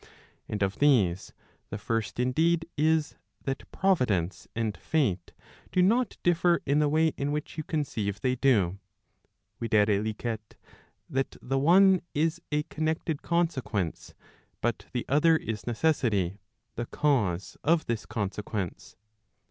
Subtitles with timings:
[0.49, 1.31] And of these,
[1.69, 5.31] the first indeed is, that Providence and Fate
[5.71, 8.79] do not differ in the way in which you conceive they do,
[9.59, 9.69] viz.
[11.07, 14.15] that the one is a connected consequence,
[14.59, 16.39] but the other is necessity,
[16.73, 18.95] the cause of this consequence.